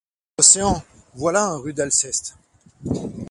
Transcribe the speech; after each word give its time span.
L’océan, 0.39 0.83
voilà 1.13 1.45
un 1.45 1.57
rude 1.59 1.79
Alceste. 1.79 2.35